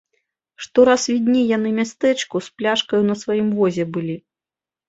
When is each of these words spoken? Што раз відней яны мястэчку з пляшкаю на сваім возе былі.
Што 0.65 0.85
раз 0.89 1.01
відней 1.13 1.45
яны 1.57 1.69
мястэчку 1.79 2.35
з 2.47 2.57
пляшкаю 2.63 3.01
на 3.11 3.15
сваім 3.25 3.53
возе 3.61 3.83
былі. 3.93 4.15